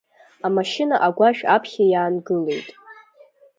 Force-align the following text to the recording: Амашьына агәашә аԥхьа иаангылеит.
Амашьына 0.47 0.95
агәашә 1.07 1.43
аԥхьа 1.55 1.85
иаангылеит. 1.91 2.67